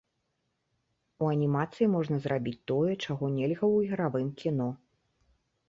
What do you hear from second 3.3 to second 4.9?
нельга ў ігравым кіно.